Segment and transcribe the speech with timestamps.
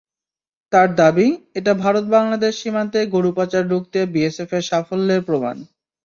[0.71, 1.27] তাঁর দাবি,
[1.55, 5.55] এটা ভারত-বাংলাদেশ সীমান্তে গরু পাচার রুখতে বিএসএফের সাফল্যের প্রমাণ।